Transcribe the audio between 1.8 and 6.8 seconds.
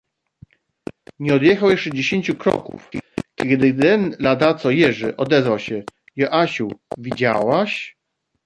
dziesięciu kroków, kiedy ten ladaco Jerzy, odezwał się: Joasiu,